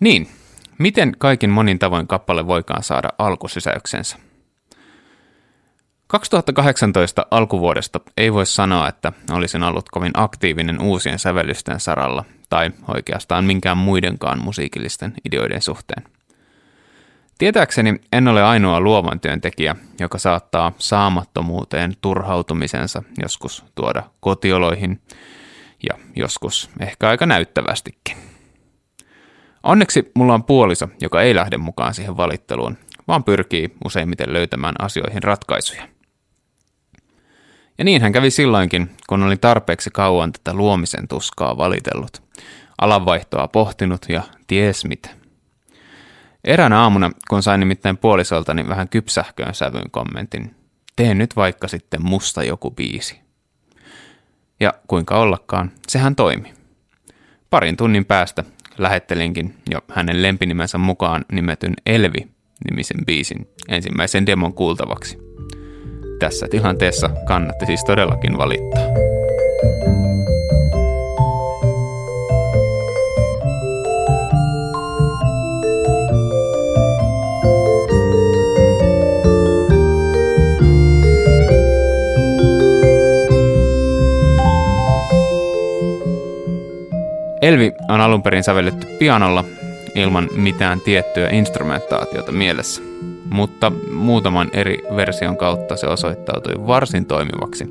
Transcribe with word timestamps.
Niin, 0.00 0.28
miten 0.78 1.12
kaikin 1.18 1.50
monin 1.50 1.78
tavoin 1.78 2.06
kappale 2.06 2.46
voikaan 2.46 2.82
saada 2.82 3.08
alkusysäyksensä? 3.18 4.16
2018 6.06 7.26
alkuvuodesta 7.30 8.00
ei 8.16 8.32
voi 8.32 8.46
sanoa, 8.46 8.88
että 8.88 9.12
olisin 9.32 9.62
ollut 9.62 9.88
kovin 9.88 10.12
aktiivinen 10.14 10.82
uusien 10.82 11.18
sävellysten 11.18 11.80
saralla 11.80 12.24
tai 12.48 12.70
oikeastaan 12.88 13.44
minkään 13.44 13.76
muidenkaan 13.76 14.42
musiikillisten 14.42 15.14
ideoiden 15.24 15.62
suhteen. 15.62 16.02
Tietääkseni 17.38 18.00
en 18.12 18.28
ole 18.28 18.42
ainoa 18.42 18.80
luovan 18.80 19.20
työntekijä, 19.20 19.76
joka 20.00 20.18
saattaa 20.18 20.72
saamattomuuteen 20.78 21.92
turhautumisensa 22.00 23.02
joskus 23.22 23.64
tuoda 23.74 24.02
kotioloihin 24.20 25.00
ja 25.90 25.98
joskus 26.16 26.70
ehkä 26.80 27.08
aika 27.08 27.26
näyttävästikin. 27.26 28.09
Onneksi 29.62 30.10
mulla 30.14 30.34
on 30.34 30.44
puoliso, 30.44 30.88
joka 31.00 31.22
ei 31.22 31.34
lähde 31.34 31.56
mukaan 31.58 31.94
siihen 31.94 32.16
valitteluun, 32.16 32.78
vaan 33.08 33.24
pyrkii 33.24 33.74
useimmiten 33.84 34.32
löytämään 34.32 34.74
asioihin 34.78 35.22
ratkaisuja. 35.22 35.88
Ja 37.78 37.84
niin 37.84 38.02
hän 38.02 38.12
kävi 38.12 38.30
silloinkin, 38.30 38.90
kun 39.08 39.22
olin 39.22 39.40
tarpeeksi 39.40 39.90
kauan 39.90 40.32
tätä 40.32 40.54
luomisen 40.54 41.08
tuskaa 41.08 41.56
valitellut, 41.56 42.22
alanvaihtoa 42.80 43.48
pohtinut 43.48 44.06
ja 44.08 44.22
ties 44.46 44.84
mitä. 44.84 45.10
Eräänä 46.44 46.80
aamuna, 46.80 47.10
kun 47.28 47.42
sain 47.42 47.60
nimittäin 47.60 47.96
puolisoltani 47.96 48.68
vähän 48.68 48.88
kypsähköön 48.88 49.54
sävyn 49.54 49.90
kommentin, 49.90 50.54
tee 50.96 51.14
nyt 51.14 51.36
vaikka 51.36 51.68
sitten 51.68 52.04
musta 52.04 52.42
joku 52.42 52.70
biisi. 52.70 53.20
Ja 54.60 54.74
kuinka 54.86 55.18
ollakaan, 55.18 55.72
sehän 55.88 56.16
toimi. 56.16 56.54
Parin 57.50 57.76
tunnin 57.76 58.04
päästä 58.04 58.44
lähettelinkin 58.80 59.54
jo 59.70 59.80
hänen 59.88 60.22
lempinimensä 60.22 60.78
mukaan 60.78 61.24
nimetyn 61.32 61.74
Elvi-nimisen 61.86 63.06
biisin 63.06 63.48
ensimmäisen 63.68 64.26
demon 64.26 64.54
kuultavaksi. 64.54 65.18
Tässä 66.18 66.46
tilanteessa 66.50 67.10
kannatti 67.26 67.66
siis 67.66 67.84
todellakin 67.84 68.38
valittaa. 68.38 68.82
Elvi 87.42 87.72
on 87.88 88.00
alun 88.00 88.22
perin 88.22 88.42
sävelletty 88.42 88.86
pianolla 88.98 89.44
ilman 89.94 90.28
mitään 90.36 90.80
tiettyä 90.80 91.28
instrumentaatiota 91.30 92.32
mielessä, 92.32 92.82
mutta 93.30 93.72
muutaman 93.92 94.50
eri 94.52 94.78
version 94.96 95.36
kautta 95.36 95.76
se 95.76 95.86
osoittautui 95.86 96.66
varsin 96.66 97.06
toimivaksi 97.06 97.66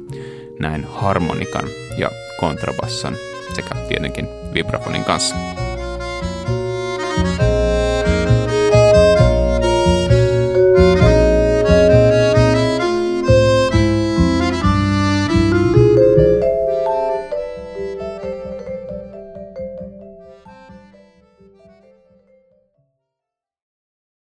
näin 0.60 0.86
harmonikan 0.94 1.66
ja 1.98 2.10
kontrabasson 2.40 3.16
sekä 3.56 3.76
tietenkin 3.88 4.28
vibrafonin 4.54 5.04
kanssa. 5.04 5.36